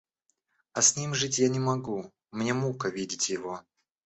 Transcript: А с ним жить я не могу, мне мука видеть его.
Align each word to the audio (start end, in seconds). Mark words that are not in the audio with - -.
А 0.73 0.81
с 0.81 0.97
ним 0.97 1.13
жить 1.13 1.37
я 1.37 1.47
не 1.47 1.59
могу, 1.59 2.11
мне 2.31 2.55
мука 2.55 2.89
видеть 2.89 3.29
его. 3.29 3.61